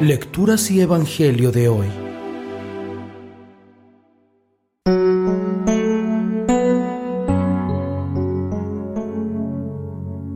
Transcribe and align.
Lecturas 0.00 0.70
y 0.70 0.80
Evangelio 0.80 1.50
de 1.50 1.68
hoy. 1.68 1.88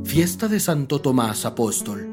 Fiesta 0.05 0.49
de 0.49 0.59
Santo 0.59 1.01
Tomás 1.01 1.47
Apóstol. 1.47 2.09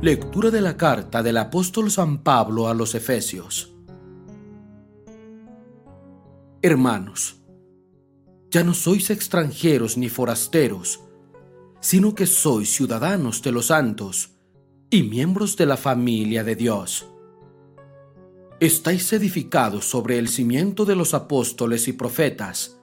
Lectura 0.00 0.50
de 0.50 0.60
la 0.60 0.76
carta 0.76 1.22
del 1.22 1.36
apóstol 1.36 1.92
San 1.92 2.24
Pablo 2.24 2.66
a 2.66 2.74
los 2.74 2.96
Efesios. 2.96 3.72
Hermanos, 6.62 7.37
ya 8.50 8.64
no 8.64 8.74
sois 8.74 9.10
extranjeros 9.10 9.96
ni 9.96 10.08
forasteros, 10.08 11.00
sino 11.80 12.14
que 12.14 12.26
sois 12.26 12.72
ciudadanos 12.72 13.42
de 13.42 13.52
los 13.52 13.66
santos 13.66 14.30
y 14.90 15.02
miembros 15.02 15.56
de 15.56 15.66
la 15.66 15.76
familia 15.76 16.44
de 16.44 16.56
Dios. 16.56 17.06
Estáis 18.60 19.12
edificados 19.12 19.84
sobre 19.84 20.18
el 20.18 20.28
cimiento 20.28 20.84
de 20.84 20.96
los 20.96 21.14
apóstoles 21.14 21.86
y 21.88 21.92
profetas, 21.92 22.80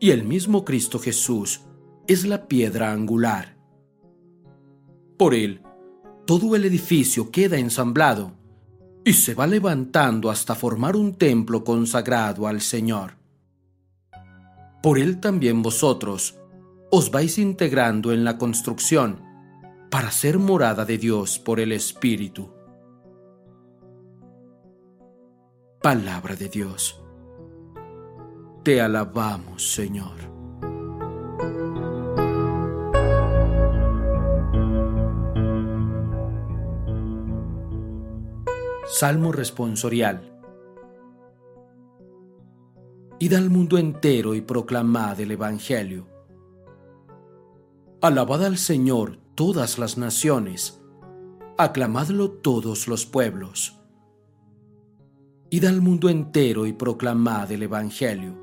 y 0.00 0.10
el 0.10 0.24
mismo 0.24 0.64
Cristo 0.64 0.98
Jesús 0.98 1.60
es 2.06 2.24
la 2.24 2.48
piedra 2.48 2.92
angular. 2.92 3.56
Por 5.16 5.34
él, 5.34 5.62
todo 6.26 6.56
el 6.56 6.64
edificio 6.64 7.30
queda 7.30 7.58
ensamblado 7.58 8.32
y 9.04 9.12
se 9.12 9.34
va 9.34 9.46
levantando 9.46 10.30
hasta 10.30 10.54
formar 10.54 10.96
un 10.96 11.14
templo 11.14 11.62
consagrado 11.62 12.46
al 12.46 12.60
Señor. 12.60 13.17
Por 14.82 14.98
él 14.98 15.20
también 15.20 15.62
vosotros 15.62 16.38
os 16.90 17.10
vais 17.10 17.38
integrando 17.38 18.12
en 18.12 18.24
la 18.24 18.38
construcción 18.38 19.22
para 19.90 20.10
ser 20.10 20.38
morada 20.38 20.84
de 20.84 20.98
Dios 20.98 21.38
por 21.38 21.60
el 21.60 21.72
Espíritu. 21.72 22.50
Palabra 25.82 26.36
de 26.36 26.48
Dios. 26.48 27.00
Te 28.62 28.80
alabamos, 28.80 29.72
Señor. 29.72 30.28
Salmo 38.86 39.32
responsorial. 39.32 40.27
Id 43.20 43.34
al 43.34 43.50
mundo 43.50 43.78
entero 43.78 44.36
y 44.36 44.40
proclamad 44.40 45.18
el 45.18 45.32
Evangelio. 45.32 46.06
Alabad 48.00 48.44
al 48.44 48.58
Señor 48.58 49.18
todas 49.34 49.76
las 49.76 49.98
naciones, 49.98 50.80
aclamadlo 51.56 52.30
todos 52.30 52.86
los 52.86 53.06
pueblos. 53.06 53.76
Id 55.50 55.64
al 55.64 55.80
mundo 55.80 56.08
entero 56.08 56.64
y 56.64 56.72
proclamad 56.72 57.50
el 57.50 57.64
Evangelio. 57.64 58.36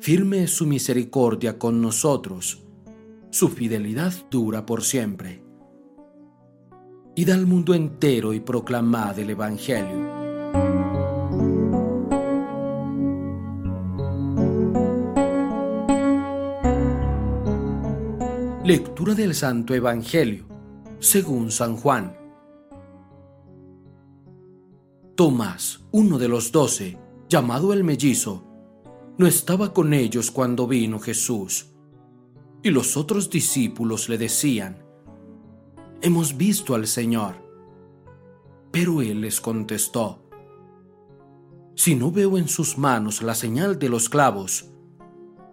Firme 0.00 0.46
su 0.46 0.66
misericordia 0.66 1.58
con 1.58 1.82
nosotros, 1.82 2.62
su 3.28 3.50
fidelidad 3.50 4.14
dura 4.30 4.64
por 4.64 4.82
siempre. 4.84 5.44
Id 7.14 7.28
al 7.28 7.46
mundo 7.46 7.74
entero 7.74 8.32
y 8.32 8.40
proclamad 8.40 9.18
el 9.18 9.28
Evangelio. 9.28 10.11
Lectura 18.64 19.14
del 19.14 19.34
Santo 19.34 19.74
Evangelio, 19.74 20.46
según 21.00 21.50
San 21.50 21.76
Juan. 21.76 22.16
Tomás, 25.16 25.80
uno 25.90 26.16
de 26.16 26.28
los 26.28 26.52
doce, 26.52 26.96
llamado 27.28 27.72
el 27.72 27.82
mellizo, 27.82 28.46
no 29.18 29.26
estaba 29.26 29.72
con 29.74 29.92
ellos 29.92 30.30
cuando 30.30 30.68
vino 30.68 31.00
Jesús. 31.00 31.72
Y 32.62 32.70
los 32.70 32.96
otros 32.96 33.30
discípulos 33.30 34.08
le 34.08 34.16
decían, 34.16 34.78
Hemos 36.00 36.36
visto 36.36 36.76
al 36.76 36.86
Señor. 36.86 37.34
Pero 38.70 39.02
él 39.02 39.22
les 39.22 39.40
contestó, 39.40 40.22
Si 41.74 41.96
no 41.96 42.12
veo 42.12 42.38
en 42.38 42.46
sus 42.46 42.78
manos 42.78 43.22
la 43.22 43.34
señal 43.34 43.80
de 43.80 43.88
los 43.88 44.08
clavos, 44.08 44.66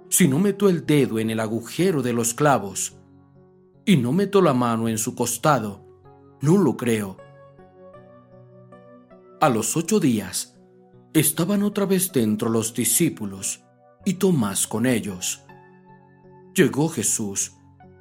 si 0.09 0.27
no 0.27 0.37
meto 0.37 0.69
el 0.69 0.85
dedo 0.85 1.17
en 1.17 1.31
el 1.31 1.39
agujero 1.39 2.03
de 2.03 2.13
los 2.13 2.35
clavos, 2.35 2.98
y 3.89 3.97
no 3.97 4.13
meto 4.13 4.39
la 4.43 4.53
mano 4.53 4.87
en 4.87 4.99
su 4.99 5.15
costado, 5.15 5.83
no 6.41 6.59
lo 6.59 6.77
creo. 6.77 7.17
A 9.41 9.49
los 9.49 9.75
ocho 9.75 9.99
días 9.99 10.59
estaban 11.11 11.63
otra 11.63 11.87
vez 11.87 12.11
dentro 12.11 12.49
los 12.49 12.75
discípulos 12.75 13.63
y 14.05 14.13
Tomás 14.13 14.67
con 14.67 14.85
ellos. 14.85 15.43
Llegó 16.53 16.87
Jesús, 16.87 17.53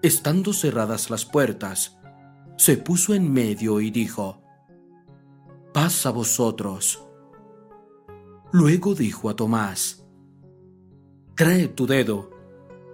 estando 0.02 0.52
cerradas 0.52 1.08
las 1.08 1.24
puertas, 1.24 1.96
se 2.58 2.76
puso 2.76 3.14
en 3.14 3.32
medio 3.32 3.80
y 3.80 3.90
dijo, 3.90 4.42
Paz 5.72 6.04
a 6.04 6.10
vosotros. 6.10 7.02
Luego 8.52 8.94
dijo 8.94 9.30
a 9.30 9.36
Tomás, 9.36 10.04
Trae 11.34 11.66
tu 11.68 11.86
dedo, 11.86 12.28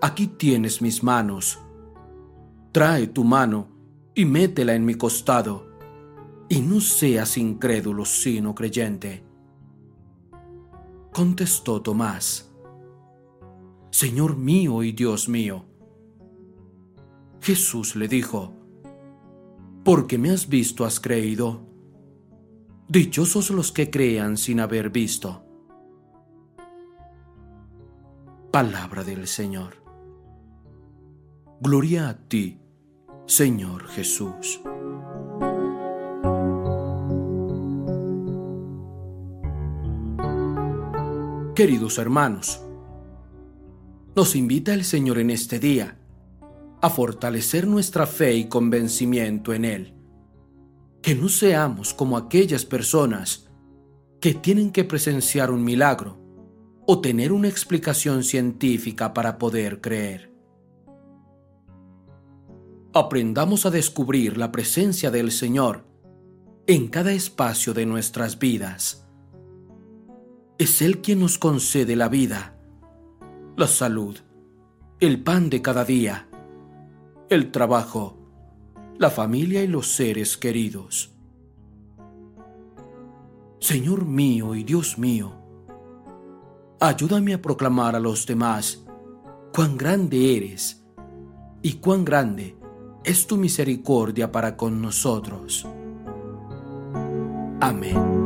aquí 0.00 0.28
tienes 0.28 0.80
mis 0.80 1.02
manos 1.02 1.58
trae 2.74 3.06
tu 3.06 3.22
mano 3.22 3.68
y 4.16 4.24
métela 4.24 4.74
en 4.74 4.84
mi 4.84 4.96
costado, 4.96 5.68
y 6.48 6.60
no 6.60 6.80
seas 6.80 7.38
incrédulo 7.38 8.04
sino 8.04 8.52
creyente. 8.52 9.24
Contestó 11.12 11.80
Tomás, 11.82 12.52
Señor 13.90 14.36
mío 14.36 14.82
y 14.82 14.90
Dios 14.90 15.28
mío. 15.28 15.64
Jesús 17.40 17.94
le 17.94 18.08
dijo, 18.08 18.52
Porque 19.84 20.18
me 20.18 20.30
has 20.30 20.48
visto 20.48 20.84
has 20.84 20.98
creído. 20.98 21.60
Dichosos 22.88 23.50
los 23.50 23.70
que 23.70 23.88
crean 23.88 24.36
sin 24.36 24.58
haber 24.58 24.90
visto. 24.90 25.44
Palabra 28.50 29.04
del 29.04 29.28
Señor. 29.28 29.76
Gloria 31.60 32.08
a 32.08 32.18
ti, 32.18 32.60
Señor 33.26 33.88
Jesús. 33.88 34.60
Queridos 41.54 41.96
hermanos, 41.96 42.60
nos 44.14 44.36
invita 44.36 44.74
el 44.74 44.84
Señor 44.84 45.18
en 45.18 45.30
este 45.30 45.58
día 45.58 45.96
a 46.82 46.90
fortalecer 46.90 47.66
nuestra 47.66 48.06
fe 48.06 48.34
y 48.34 48.46
convencimiento 48.46 49.54
en 49.54 49.64
Él. 49.64 49.94
Que 51.00 51.14
no 51.14 51.30
seamos 51.30 51.94
como 51.94 52.18
aquellas 52.18 52.66
personas 52.66 53.48
que 54.20 54.34
tienen 54.34 54.70
que 54.70 54.84
presenciar 54.84 55.50
un 55.50 55.64
milagro 55.64 56.20
o 56.86 57.00
tener 57.00 57.32
una 57.32 57.48
explicación 57.48 58.22
científica 58.22 59.14
para 59.14 59.38
poder 59.38 59.80
creer. 59.80 60.33
Aprendamos 62.96 63.66
a 63.66 63.70
descubrir 63.70 64.38
la 64.38 64.52
presencia 64.52 65.10
del 65.10 65.32
Señor 65.32 65.84
en 66.68 66.86
cada 66.86 67.10
espacio 67.10 67.74
de 67.74 67.86
nuestras 67.86 68.38
vidas. 68.38 69.04
Es 70.58 70.80
Él 70.80 71.00
quien 71.00 71.18
nos 71.18 71.36
concede 71.36 71.96
la 71.96 72.08
vida, 72.08 72.56
la 73.56 73.66
salud, 73.66 74.16
el 75.00 75.20
pan 75.24 75.50
de 75.50 75.60
cada 75.60 75.84
día, 75.84 76.28
el 77.30 77.50
trabajo, 77.50 78.16
la 78.96 79.10
familia 79.10 79.64
y 79.64 79.66
los 79.66 79.88
seres 79.88 80.36
queridos. 80.36 81.16
Señor 83.58 84.04
mío 84.04 84.54
y 84.54 84.62
Dios 84.62 84.98
mío, 84.98 85.32
ayúdame 86.78 87.34
a 87.34 87.42
proclamar 87.42 87.96
a 87.96 87.98
los 87.98 88.24
demás 88.24 88.84
cuán 89.52 89.76
grande 89.76 90.36
eres 90.36 90.86
y 91.60 91.72
cuán 91.78 92.04
grande 92.04 92.56
es 93.04 93.26
tu 93.26 93.36
misericordia 93.36 94.32
para 94.32 94.56
con 94.56 94.80
nosotros. 94.80 95.66
Amén. 97.60 98.24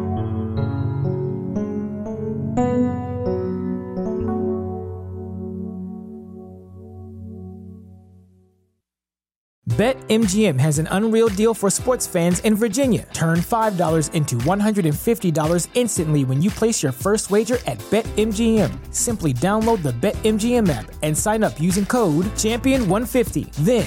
BetMGM 9.78 10.58
has 10.58 10.80
an 10.80 10.88
unreal 10.90 11.28
deal 11.28 11.54
for 11.54 11.70
sports 11.70 12.04
fans 12.04 12.40
in 12.40 12.56
Virginia. 12.56 13.06
Turn 13.12 13.38
$5 13.38 14.12
into 14.12 14.34
$150 14.38 15.68
instantly 15.74 16.24
when 16.24 16.42
you 16.42 16.50
place 16.50 16.82
your 16.82 16.90
first 16.90 17.30
wager 17.30 17.58
at 17.64 17.78
BetMGM. 17.88 18.72
Simply 18.92 19.32
download 19.32 19.84
the 19.84 19.92
BetMGM 19.92 20.68
app 20.68 20.90
and 21.04 21.16
sign 21.16 21.44
up 21.44 21.60
using 21.60 21.86
code 21.86 22.24
Champion150. 22.34 23.52
Then 23.62 23.86